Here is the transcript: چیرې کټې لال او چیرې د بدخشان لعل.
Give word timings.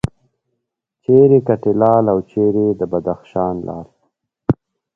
چیرې 1.03 1.39
کټې 1.47 1.73
لال 1.81 2.05
او 2.13 2.19
چیرې 2.29 2.67
د 2.79 2.81
بدخشان 2.91 3.55
لعل. 3.67 3.87